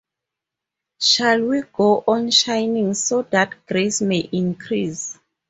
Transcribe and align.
Shall 0.99 1.43
We 1.43 1.61
Go 1.71 2.03
on 2.07 2.31
Sinning 2.31 2.95
So 2.95 3.21
That 3.21 3.53
Grace 3.67 4.01
May 4.01 4.27
Increase? 4.31 5.19